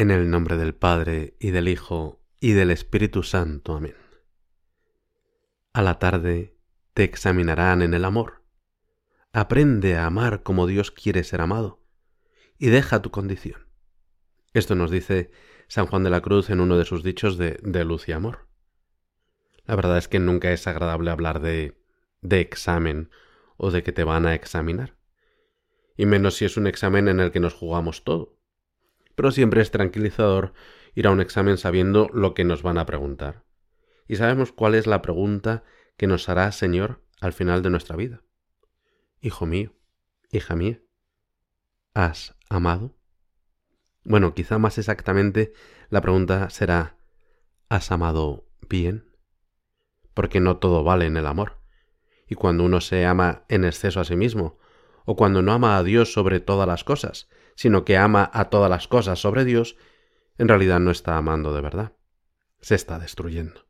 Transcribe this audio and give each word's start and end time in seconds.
En 0.00 0.10
el 0.10 0.30
nombre 0.30 0.56
del 0.56 0.74
Padre, 0.74 1.36
y 1.38 1.50
del 1.50 1.68
Hijo, 1.68 2.22
y 2.40 2.52
del 2.52 2.70
Espíritu 2.70 3.22
Santo. 3.22 3.76
Amén. 3.76 3.96
A 5.74 5.82
la 5.82 5.98
tarde 5.98 6.56
te 6.94 7.04
examinarán 7.04 7.82
en 7.82 7.92
el 7.92 8.06
amor. 8.06 8.42
Aprende 9.34 9.96
a 9.96 10.06
amar 10.06 10.42
como 10.42 10.66
Dios 10.66 10.90
quiere 10.90 11.22
ser 11.22 11.42
amado, 11.42 11.84
y 12.56 12.68
deja 12.68 13.02
tu 13.02 13.10
condición. 13.10 13.66
Esto 14.54 14.74
nos 14.74 14.90
dice 14.90 15.32
San 15.68 15.84
Juan 15.84 16.02
de 16.02 16.08
la 16.08 16.22
Cruz 16.22 16.48
en 16.48 16.62
uno 16.62 16.78
de 16.78 16.86
sus 16.86 17.04
dichos 17.04 17.36
de, 17.36 17.60
de 17.62 17.84
luz 17.84 18.08
y 18.08 18.12
amor. 18.12 18.48
La 19.66 19.76
verdad 19.76 19.98
es 19.98 20.08
que 20.08 20.18
nunca 20.18 20.50
es 20.50 20.66
agradable 20.66 21.10
hablar 21.10 21.42
de, 21.42 21.78
de 22.22 22.40
examen 22.40 23.10
o 23.58 23.70
de 23.70 23.82
que 23.82 23.92
te 23.92 24.04
van 24.04 24.24
a 24.24 24.34
examinar. 24.34 24.96
Y 25.94 26.06
menos 26.06 26.36
si 26.36 26.46
es 26.46 26.56
un 26.56 26.66
examen 26.66 27.06
en 27.06 27.20
el 27.20 27.32
que 27.32 27.40
nos 27.40 27.52
jugamos 27.52 28.02
todo 28.02 28.39
pero 29.20 29.32
siempre 29.32 29.60
es 29.60 29.70
tranquilizador 29.70 30.54
ir 30.94 31.06
a 31.06 31.10
un 31.10 31.20
examen 31.20 31.58
sabiendo 31.58 32.08
lo 32.14 32.32
que 32.32 32.42
nos 32.42 32.62
van 32.62 32.78
a 32.78 32.86
preguntar. 32.86 33.44
Y 34.08 34.16
sabemos 34.16 34.50
cuál 34.50 34.74
es 34.74 34.86
la 34.86 35.02
pregunta 35.02 35.62
que 35.98 36.06
nos 36.06 36.30
hará 36.30 36.50
Señor 36.52 37.04
al 37.20 37.34
final 37.34 37.60
de 37.60 37.68
nuestra 37.68 37.96
vida. 37.96 38.22
Hijo 39.20 39.44
mío, 39.44 39.74
hija 40.32 40.56
mía, 40.56 40.80
¿has 41.92 42.34
amado? 42.48 42.96
Bueno, 44.04 44.32
quizá 44.32 44.56
más 44.56 44.78
exactamente 44.78 45.52
la 45.90 46.00
pregunta 46.00 46.48
será 46.48 46.96
¿has 47.68 47.92
amado 47.92 48.46
bien? 48.70 49.04
Porque 50.14 50.40
no 50.40 50.56
todo 50.56 50.82
vale 50.82 51.04
en 51.04 51.18
el 51.18 51.26
amor. 51.26 51.60
Y 52.26 52.36
cuando 52.36 52.64
uno 52.64 52.80
se 52.80 53.04
ama 53.04 53.44
en 53.50 53.66
exceso 53.66 54.00
a 54.00 54.04
sí 54.04 54.16
mismo, 54.16 54.58
o 55.04 55.16
cuando 55.16 55.42
no 55.42 55.52
ama 55.52 55.76
a 55.76 55.82
Dios 55.82 56.12
sobre 56.12 56.40
todas 56.40 56.66
las 56.66 56.84
cosas, 56.84 57.28
sino 57.54 57.84
que 57.84 57.96
ama 57.96 58.30
a 58.32 58.50
todas 58.50 58.70
las 58.70 58.88
cosas 58.88 59.18
sobre 59.18 59.44
Dios, 59.44 59.76
en 60.38 60.48
realidad 60.48 60.80
no 60.80 60.90
está 60.90 61.16
amando 61.16 61.54
de 61.54 61.60
verdad. 61.60 61.92
Se 62.60 62.74
está 62.74 62.98
destruyendo. 62.98 63.66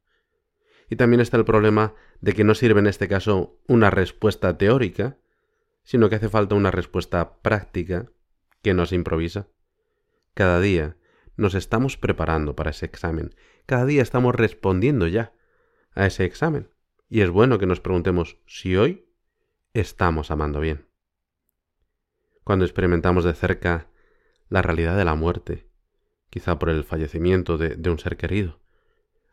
Y 0.89 0.97
también 0.97 1.21
está 1.21 1.37
el 1.37 1.45
problema 1.45 1.95
de 2.21 2.33
que 2.33 2.45
no 2.45 2.55
sirve 2.55 2.81
en 2.81 2.87
este 2.87 3.09
caso 3.09 3.59
una 3.67 3.91
respuesta 3.91 4.59
teórica, 4.59 5.19
sino 5.85 6.09
que 6.09 6.17
hace 6.17 6.29
falta 6.29 6.55
una 6.55 6.71
respuesta 6.71 7.41
práctica 7.41 8.11
que 8.63 8.75
nos 8.75 8.93
improvisa. 8.93 9.49
Cada 10.35 10.61
día 10.61 10.97
nos 11.37 11.55
estamos 11.55 11.97
preparando 11.97 12.55
para 12.55 12.71
ese 12.71 12.87
examen, 12.87 13.35
cada 13.67 13.87
día 13.87 14.03
estamos 14.03 14.35
respondiendo 14.35 15.07
ya 15.07 15.33
a 15.95 16.07
ese 16.07 16.25
examen. 16.25 16.69
Y 17.09 17.23
es 17.23 17.31
bueno 17.31 17.59
que 17.59 17.67
nos 17.67 17.81
preguntemos 17.81 18.37
si 18.47 18.77
hoy 18.77 19.09
estamos 19.73 20.31
amando 20.31 20.61
bien 20.61 20.90
cuando 22.45 22.65
experimentamos 22.65 23.25
de 23.25 23.35
cerca 23.35 23.89
la 24.49 24.63
realidad 24.63 24.97
de 24.97 25.05
la 25.05 25.15
muerte, 25.15 25.69
quizá 26.31 26.59
por 26.59 26.71
el 26.71 26.85
fallecimiento 26.85 27.59
de, 27.59 27.91
un 27.91 27.99
ser 27.99 28.17
querido, 28.17 28.61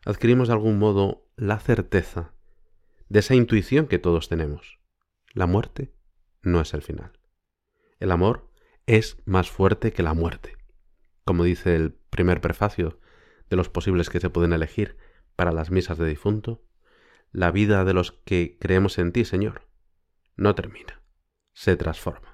adquirimos 0.04 0.48
de 0.48 0.54
algún 0.54 0.78
modo 0.78 1.26
la 1.36 1.58
certeza 1.58 2.34
de 3.08 3.20
esa 3.20 3.34
intuición 3.34 3.86
que 3.86 3.98
todos 3.98 4.28
tenemos. 4.28 4.78
La 5.32 5.46
muerte 5.46 5.94
no 6.42 6.60
es 6.60 6.74
el 6.74 6.82
final. 6.82 7.18
El 7.98 8.10
amor 8.10 8.50
es 8.86 9.18
más 9.24 9.50
fuerte 9.50 9.92
que 9.92 10.02
la 10.02 10.14
muerte. 10.14 10.56
Como 11.24 11.44
dice 11.44 11.74
el 11.74 11.92
primer 11.92 12.40
prefacio 12.40 13.00
de 13.50 13.56
los 13.56 13.68
posibles 13.68 14.10
que 14.10 14.20
se 14.20 14.30
pueden 14.30 14.52
elegir 14.52 14.96
para 15.36 15.52
las 15.52 15.70
misas 15.70 15.98
de 15.98 16.06
difunto, 16.06 16.64
la 17.32 17.50
vida 17.50 17.84
de 17.84 17.94
los 17.94 18.12
que 18.12 18.56
creemos 18.60 18.98
en 18.98 19.12
ti, 19.12 19.24
Señor, 19.24 19.68
no 20.36 20.54
termina, 20.54 21.02
se 21.52 21.76
transforma 21.76 22.27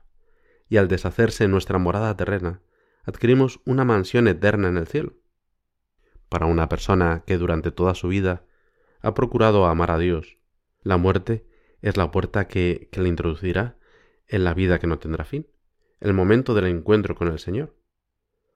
y 0.75 0.77
al 0.77 0.89
deshacerse 0.89 1.47
nuestra 1.47 1.78
morada 1.78 2.17
terrena, 2.17 2.61
adquirimos 3.05 3.61
una 3.64 3.84
mansión 3.84 4.27
eterna 4.27 4.67
en 4.67 4.77
el 4.77 4.89
cielo. 4.89 5.12
Para 6.28 6.47
una 6.47 6.69
persona 6.69 7.22
que 7.25 7.39
durante 7.39 7.70
toda 7.70 7.94
su 7.94 8.08
vida 8.08 8.44
ha 9.00 9.14
procurado 9.14 9.66
amar 9.66 9.92
a 9.92 9.98
Dios, 9.98 10.36
la 10.83 10.97
muerte 10.97 11.47
es 11.81 11.97
la 11.97 12.11
puerta 12.11 12.49
que, 12.49 12.88
le 12.91 13.09
introducirá 13.09 13.76
en 14.26 14.43
la 14.43 14.53
vida 14.53 14.81
que 14.81 14.88
no 14.88 14.99
tendrá 14.99 15.25
fin, 15.25 15.47
el 16.00 16.12
momento 16.12 16.54
del 16.54 16.66
encuentro 16.66 17.15
con 17.15 17.28
el 17.28 17.38
Señor. 17.38 17.76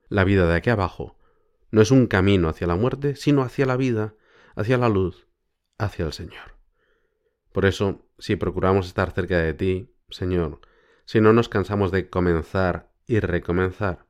La 0.08 0.24
vida 0.24 0.48
de 0.48 0.56
aquí 0.56 0.70
abajo 0.70 1.20
no 1.70 1.82
es 1.82 1.92
un 1.92 2.08
camino 2.08 2.48
hacia 2.48 2.66
la 2.66 2.74
muerte, 2.74 3.14
sino 3.14 3.42
hacia 3.42 3.64
la 3.64 3.76
vida, 3.76 4.16
hacia 4.56 4.76
la 4.76 4.88
luz, 4.88 5.28
hacia 5.78 6.04
el 6.04 6.12
Señor. 6.12 6.56
Por 7.52 7.64
eso, 7.64 8.08
si 8.18 8.34
procuramos 8.34 8.88
estar 8.88 9.12
cerca 9.12 9.38
de 9.38 9.54
ti, 9.54 9.94
Señor, 10.10 10.60
si 11.08 11.22
no 11.22 11.32
nos 11.32 11.48
cansamos 11.48 11.90
de 11.90 12.10
comenzar 12.10 12.92
y 13.06 13.20
recomenzar, 13.20 14.04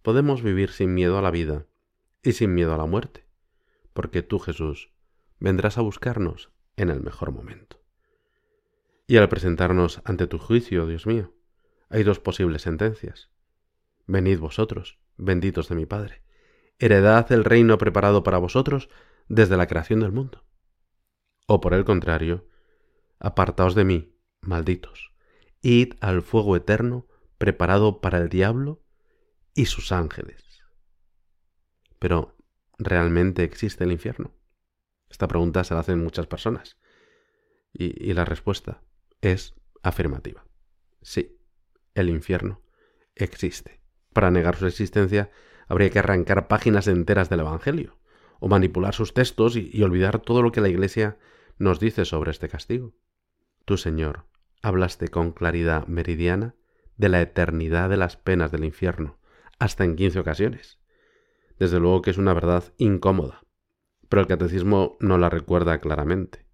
podemos 0.00 0.42
vivir 0.42 0.70
sin 0.70 0.94
miedo 0.94 1.18
a 1.18 1.20
la 1.20 1.30
vida 1.30 1.66
y 2.22 2.32
sin 2.32 2.54
miedo 2.54 2.72
a 2.72 2.78
la 2.78 2.86
muerte, 2.86 3.26
porque 3.92 4.22
tú, 4.22 4.38
Jesús, 4.38 4.90
vendrás 5.38 5.76
a 5.76 5.82
buscarnos 5.82 6.50
en 6.76 6.88
el 6.88 7.02
mejor 7.02 7.32
momento. 7.32 7.82
Y 9.06 9.18
al 9.18 9.28
presentarnos 9.28 10.00
ante 10.06 10.26
tu 10.26 10.38
juicio, 10.38 10.86
Dios 10.86 11.06
mío, 11.06 11.34
hay 11.90 12.02
dos 12.02 12.18
posibles 12.18 12.62
sentencias. 12.62 13.28
Venid 14.06 14.38
vosotros, 14.38 14.98
benditos 15.18 15.68
de 15.68 15.74
mi 15.74 15.84
Padre, 15.84 16.22
heredad 16.78 17.30
el 17.30 17.44
reino 17.44 17.76
preparado 17.76 18.22
para 18.22 18.38
vosotros 18.38 18.88
desde 19.28 19.58
la 19.58 19.66
creación 19.66 20.00
del 20.00 20.12
mundo. 20.12 20.46
O 21.46 21.60
por 21.60 21.74
el 21.74 21.84
contrario, 21.84 22.48
apartaos 23.18 23.74
de 23.74 23.84
mí, 23.84 24.16
malditos, 24.40 25.12
id 25.60 25.94
al 26.00 26.22
fuego 26.22 26.56
eterno 26.56 27.06
preparado 27.38 28.00
para 28.00 28.18
el 28.18 28.28
diablo 28.28 28.82
y 29.54 29.66
sus 29.66 29.92
ángeles. 29.92 30.64
Pero, 31.98 32.36
¿realmente 32.78 33.42
existe 33.42 33.84
el 33.84 33.92
infierno? 33.92 34.34
Esta 35.08 35.26
pregunta 35.26 35.64
se 35.64 35.74
la 35.74 35.80
hacen 35.80 36.02
muchas 36.02 36.26
personas. 36.26 36.78
Y, 37.72 38.12
la 38.12 38.24
respuesta 38.24 38.82
es 39.20 39.54
afirmativa. 39.82 40.44
Sí, 41.02 41.38
el 41.94 42.08
infierno 42.08 42.62
existe. 43.14 43.80
Para 44.12 44.30
negar 44.30 44.56
su 44.56 44.66
existencia 44.66 45.30
habría 45.66 45.90
que 45.90 45.98
arrancar 45.98 46.48
páginas 46.48 46.86
enteras 46.88 47.28
del 47.28 47.40
Evangelio, 47.40 47.98
o 48.40 48.48
manipular 48.48 48.94
sus 48.94 49.12
textos 49.12 49.56
y, 49.56 49.70
y 49.72 49.82
olvidar 49.82 50.20
todo 50.20 50.42
lo 50.42 50.52
que 50.52 50.60
la 50.60 50.68
Iglesia 50.68 51.18
nos 51.58 51.80
dice 51.80 52.04
sobre 52.04 52.30
este 52.30 52.48
castigo. 52.48 52.94
Tu 53.64 53.76
Señor, 53.76 54.27
hablaste 54.62 55.08
con 55.08 55.32
claridad 55.32 55.86
meridiana 55.86 56.54
de 56.96 57.08
la 57.08 57.20
eternidad 57.20 57.88
de 57.88 57.96
las 57.96 58.16
penas 58.16 58.50
del 58.50 58.64
infierno, 58.64 59.18
hasta 59.58 59.84
en 59.84 59.96
quince 59.96 60.18
ocasiones. 60.18 60.78
Desde 61.58 61.80
luego 61.80 62.02
que 62.02 62.10
es 62.10 62.18
una 62.18 62.34
verdad 62.34 62.64
incómoda, 62.76 63.42
pero 64.08 64.20
el 64.20 64.28
catecismo 64.28 64.96
no 65.00 65.18
la 65.18 65.30
recuerda 65.30 65.80
claramente. 65.80 66.46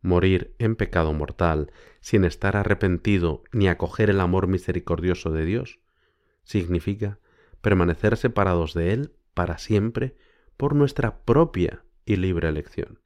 Morir 0.00 0.54
en 0.58 0.76
pecado 0.76 1.12
mortal, 1.12 1.72
sin 2.00 2.24
estar 2.24 2.56
arrepentido 2.56 3.42
ni 3.52 3.68
acoger 3.68 4.10
el 4.10 4.20
amor 4.20 4.46
misericordioso 4.46 5.30
de 5.30 5.44
Dios, 5.44 5.80
significa 6.42 7.18
permanecer 7.60 8.16
separados 8.16 8.74
de 8.74 8.92
Él 8.92 9.12
para 9.32 9.58
siempre 9.58 10.16
por 10.56 10.74
nuestra 10.74 11.24
propia 11.24 11.84
y 12.04 12.16
libre 12.16 12.48
elección. 12.48 13.03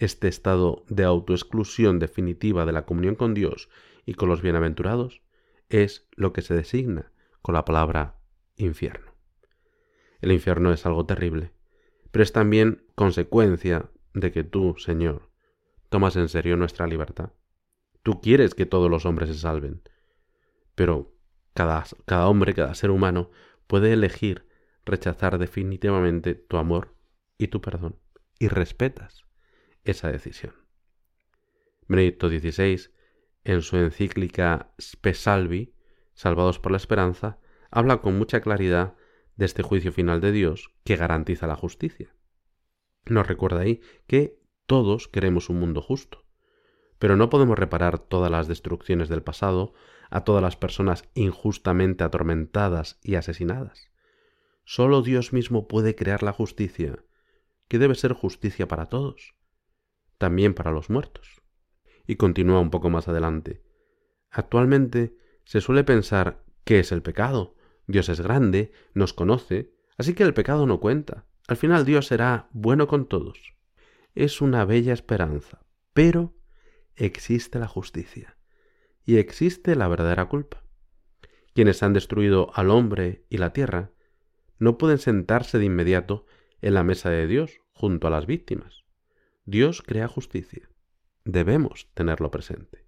Este 0.00 0.28
estado 0.28 0.82
de 0.88 1.04
autoexclusión 1.04 1.98
definitiva 1.98 2.64
de 2.64 2.72
la 2.72 2.86
comunión 2.86 3.16
con 3.16 3.34
Dios 3.34 3.68
y 4.06 4.14
con 4.14 4.30
los 4.30 4.40
bienaventurados 4.40 5.20
es 5.68 6.08
lo 6.12 6.32
que 6.32 6.40
se 6.40 6.54
designa 6.54 7.12
con 7.42 7.54
la 7.54 7.66
palabra 7.66 8.18
infierno. 8.56 9.12
El 10.22 10.32
infierno 10.32 10.72
es 10.72 10.86
algo 10.86 11.04
terrible, 11.04 11.52
pero 12.10 12.22
es 12.22 12.32
también 12.32 12.82
consecuencia 12.94 13.90
de 14.14 14.32
que 14.32 14.42
tú, 14.42 14.74
Señor, 14.78 15.28
tomas 15.90 16.16
en 16.16 16.30
serio 16.30 16.56
nuestra 16.56 16.86
libertad. 16.86 17.34
Tú 18.02 18.22
quieres 18.22 18.54
que 18.54 18.64
todos 18.64 18.90
los 18.90 19.04
hombres 19.04 19.28
se 19.28 19.34
salven, 19.34 19.82
pero 20.74 21.12
cada, 21.52 21.84
cada 22.06 22.26
hombre, 22.26 22.54
cada 22.54 22.74
ser 22.74 22.90
humano 22.90 23.30
puede 23.66 23.92
elegir 23.92 24.48
rechazar 24.86 25.36
definitivamente 25.36 26.34
tu 26.34 26.56
amor 26.56 26.94
y 27.36 27.48
tu 27.48 27.60
perdón, 27.60 27.96
y 28.38 28.48
respetas 28.48 29.26
esa 29.84 30.10
decisión. 30.10 30.54
Benedicto 31.88 32.28
XVI, 32.28 32.90
en 33.44 33.62
su 33.62 33.76
encíclica 33.76 34.72
Spesalvi, 34.80 35.74
Salvados 36.14 36.58
por 36.58 36.72
la 36.72 36.76
Esperanza, 36.76 37.38
habla 37.70 38.00
con 38.00 38.16
mucha 38.18 38.40
claridad 38.40 38.94
de 39.36 39.46
este 39.46 39.62
juicio 39.62 39.92
final 39.92 40.20
de 40.20 40.32
Dios 40.32 40.72
que 40.84 40.96
garantiza 40.96 41.46
la 41.46 41.56
justicia. 41.56 42.14
Nos 43.06 43.26
recuerda 43.26 43.60
ahí 43.60 43.80
que 44.06 44.38
todos 44.66 45.08
queremos 45.08 45.48
un 45.48 45.58
mundo 45.58 45.80
justo, 45.80 46.26
pero 46.98 47.16
no 47.16 47.30
podemos 47.30 47.58
reparar 47.58 47.98
todas 47.98 48.30
las 48.30 48.46
destrucciones 48.46 49.08
del 49.08 49.22
pasado 49.22 49.72
a 50.10 50.22
todas 50.24 50.42
las 50.42 50.56
personas 50.56 51.08
injustamente 51.14 52.04
atormentadas 52.04 52.98
y 53.02 53.14
asesinadas. 53.14 53.90
Solo 54.64 55.02
Dios 55.02 55.32
mismo 55.32 55.66
puede 55.66 55.94
crear 55.94 56.22
la 56.22 56.32
justicia, 56.32 57.02
que 57.66 57.78
debe 57.78 57.94
ser 57.94 58.12
justicia 58.12 58.68
para 58.68 58.86
todos 58.86 59.34
también 60.20 60.54
para 60.54 60.70
los 60.70 60.88
muertos. 60.88 61.42
Y 62.06 62.14
continúa 62.14 62.60
un 62.60 62.70
poco 62.70 62.90
más 62.90 63.08
adelante. 63.08 63.64
Actualmente 64.30 65.16
se 65.44 65.60
suele 65.60 65.82
pensar 65.82 66.44
¿qué 66.62 66.78
es 66.78 66.92
el 66.92 67.02
pecado? 67.02 67.56
Dios 67.88 68.08
es 68.08 68.20
grande, 68.20 68.70
nos 68.94 69.12
conoce, 69.12 69.72
Así 70.00 70.14
que 70.14 70.22
el 70.22 70.32
pecado 70.32 70.64
no 70.64 70.80
cuenta. 70.80 71.26
Al 71.46 71.58
final 71.58 71.84
Dios 71.84 72.06
será 72.06 72.48
bueno 72.52 72.88
con 72.88 73.06
todos. 73.06 73.52
Es 74.14 74.40
una 74.40 74.64
bella 74.64 74.94
esperanza, 74.94 75.60
pero 75.92 76.32
existe 76.96 77.58
la 77.58 77.68
justicia 77.68 78.38
y 79.04 79.18
existe 79.18 79.76
la 79.76 79.88
verdadera 79.88 80.24
culpa. 80.24 80.64
Quienes 81.52 81.82
han 81.82 81.92
destruido 81.92 82.50
al 82.54 82.70
hombre 82.70 83.26
y 83.28 83.36
la 83.36 83.52
tierra 83.52 83.90
no 84.58 84.78
pueden 84.78 84.96
sentarse 84.96 85.58
de 85.58 85.66
inmediato 85.66 86.24
en 86.62 86.72
la 86.72 86.82
mesa 86.82 87.10
de 87.10 87.26
Dios 87.26 87.60
junto 87.74 88.06
a 88.06 88.10
las 88.10 88.24
víctimas. 88.24 88.84
Dios 89.50 89.82
crea 89.82 90.06
justicia. 90.06 90.70
Debemos 91.24 91.90
tenerlo 91.94 92.30
presente. 92.30 92.86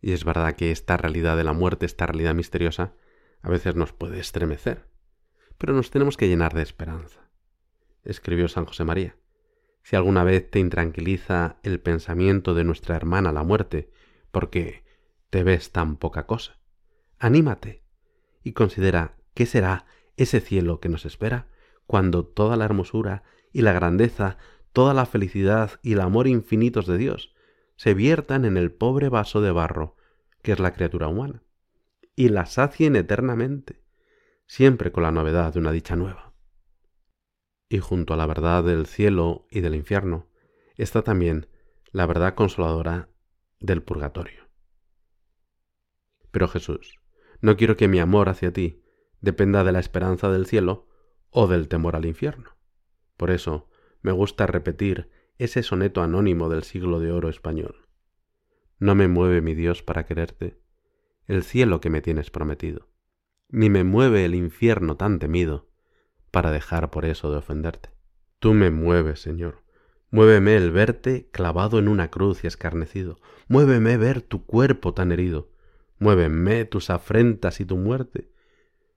Y 0.00 0.10
es 0.10 0.24
verdad 0.24 0.56
que 0.56 0.72
esta 0.72 0.96
realidad 0.96 1.36
de 1.36 1.44
la 1.44 1.52
muerte, 1.52 1.86
esta 1.86 2.06
realidad 2.06 2.34
misteriosa, 2.34 2.96
a 3.40 3.48
veces 3.48 3.76
nos 3.76 3.92
puede 3.92 4.18
estremecer, 4.18 4.88
pero 5.58 5.74
nos 5.74 5.92
tenemos 5.92 6.16
que 6.16 6.26
llenar 6.26 6.54
de 6.54 6.62
esperanza. 6.62 7.30
Escribió 8.02 8.48
San 8.48 8.64
José 8.64 8.82
María. 8.82 9.16
Si 9.84 9.94
alguna 9.94 10.24
vez 10.24 10.50
te 10.50 10.58
intranquiliza 10.58 11.60
el 11.62 11.78
pensamiento 11.78 12.54
de 12.54 12.64
nuestra 12.64 12.96
hermana 12.96 13.30
la 13.30 13.44
muerte, 13.44 13.92
porque 14.32 14.82
te 15.30 15.44
ves 15.44 15.70
tan 15.70 15.96
poca 15.96 16.26
cosa, 16.26 16.58
anímate 17.20 17.84
y 18.42 18.54
considera 18.54 19.18
qué 19.34 19.46
será 19.46 19.86
ese 20.16 20.40
cielo 20.40 20.80
que 20.80 20.88
nos 20.88 21.06
espera 21.06 21.46
cuando 21.86 22.26
toda 22.26 22.56
la 22.56 22.64
hermosura 22.64 23.22
y 23.52 23.62
la 23.62 23.72
grandeza, 23.72 24.36
toda 24.72 24.94
la 24.94 25.06
felicidad 25.06 25.80
y 25.82 25.92
el 25.92 26.00
amor 26.00 26.26
infinitos 26.26 26.86
de 26.86 26.98
Dios 26.98 27.34
se 27.76 27.94
viertan 27.94 28.44
en 28.44 28.56
el 28.56 28.72
pobre 28.72 29.08
vaso 29.08 29.40
de 29.40 29.52
barro 29.52 29.96
que 30.42 30.52
es 30.52 30.58
la 30.58 30.72
criatura 30.72 31.08
humana, 31.08 31.42
y 32.16 32.28
la 32.28 32.46
sacien 32.46 32.96
eternamente, 32.96 33.82
siempre 34.46 34.92
con 34.92 35.04
la 35.04 35.12
novedad 35.12 35.52
de 35.52 35.60
una 35.60 35.72
dicha 35.72 35.96
nueva. 35.96 36.34
Y 37.68 37.78
junto 37.78 38.12
a 38.12 38.16
la 38.16 38.26
verdad 38.26 38.64
del 38.64 38.86
cielo 38.86 39.46
y 39.50 39.60
del 39.60 39.74
infierno 39.74 40.28
está 40.76 41.02
también 41.02 41.48
la 41.90 42.06
verdad 42.06 42.34
consoladora 42.34 43.08
del 43.60 43.82
purgatorio. 43.82 44.48
Pero 46.30 46.48
Jesús, 46.48 46.98
no 47.40 47.56
quiero 47.56 47.76
que 47.76 47.88
mi 47.88 48.00
amor 48.00 48.28
hacia 48.28 48.52
ti 48.52 48.82
dependa 49.20 49.64
de 49.64 49.72
la 49.72 49.80
esperanza 49.80 50.30
del 50.30 50.46
cielo 50.46 50.88
o 51.30 51.46
del 51.46 51.68
temor 51.68 51.96
al 51.96 52.04
infierno. 52.04 52.56
Por 53.16 53.30
eso 53.30 53.70
me 54.02 54.12
gusta 54.12 54.46
repetir 54.46 55.08
ese 55.38 55.62
soneto 55.62 56.02
anónimo 56.02 56.48
del 56.48 56.62
siglo 56.62 57.00
de 57.00 57.12
oro 57.12 57.28
español. 57.28 57.88
No 58.78 58.94
me 58.94 59.08
mueve 59.08 59.40
mi 59.40 59.54
Dios 59.54 59.82
para 59.82 60.06
quererte, 60.06 60.58
el 61.26 61.42
cielo 61.42 61.80
que 61.80 61.90
me 61.90 62.02
tienes 62.02 62.30
prometido, 62.30 62.88
ni 63.48 63.70
me 63.70 63.84
mueve 63.84 64.24
el 64.24 64.34
infierno 64.34 64.96
tan 64.96 65.18
temido, 65.18 65.68
para 66.30 66.50
dejar 66.50 66.90
por 66.90 67.04
eso 67.04 67.30
de 67.30 67.38
ofenderte. 67.38 67.90
Tú 68.38 68.54
me 68.54 68.70
mueves, 68.70 69.20
Señor. 69.20 69.62
Muéveme 70.10 70.56
el 70.56 70.70
verte 70.72 71.28
clavado 71.30 71.78
en 71.78 71.88
una 71.88 72.10
cruz 72.10 72.44
y 72.44 72.46
escarnecido. 72.46 73.18
Muéveme 73.48 73.96
ver 73.96 74.20
tu 74.20 74.44
cuerpo 74.44 74.94
tan 74.94 75.12
herido. 75.12 75.50
Muéveme 75.98 76.64
tus 76.64 76.90
afrentas 76.90 77.60
y 77.60 77.64
tu 77.64 77.76
muerte. 77.76 78.30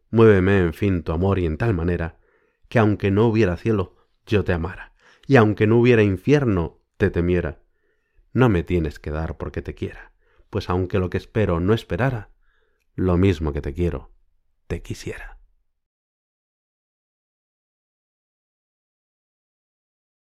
Muéveme, 0.09 0.59
en 0.59 0.73
fin, 0.73 1.03
tu 1.03 1.11
amor 1.11 1.39
y 1.39 1.45
en 1.45 1.57
tal 1.57 1.73
manera 1.73 2.17
que 2.69 2.79
aunque 2.79 3.11
no 3.11 3.27
hubiera 3.27 3.57
cielo, 3.57 3.95
yo 4.25 4.43
te 4.43 4.53
amara, 4.53 4.93
y 5.27 5.35
aunque 5.37 5.67
no 5.67 5.77
hubiera 5.79 6.03
infierno, 6.03 6.79
te 6.97 7.09
temiera. 7.09 7.61
No 8.33 8.49
me 8.49 8.63
tienes 8.63 8.99
que 8.99 9.11
dar 9.11 9.37
porque 9.37 9.61
te 9.61 9.75
quiera, 9.75 10.11
pues 10.49 10.69
aunque 10.69 10.99
lo 10.99 11.09
que 11.09 11.17
espero 11.17 11.59
no 11.59 11.73
esperara, 11.73 12.29
lo 12.95 13.17
mismo 13.17 13.53
que 13.53 13.61
te 13.61 13.73
quiero, 13.73 14.11
te 14.67 14.81
quisiera. 14.81 15.34